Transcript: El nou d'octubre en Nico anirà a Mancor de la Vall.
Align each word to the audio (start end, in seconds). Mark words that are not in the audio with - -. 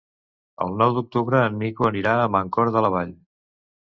El 0.63 0.71
nou 0.81 0.93
d'octubre 0.95 1.41
en 1.49 1.59
Nico 1.65 1.87
anirà 1.89 2.15
a 2.23 2.31
Mancor 2.37 2.71
de 2.77 2.83
la 2.87 2.91
Vall. 2.97 3.13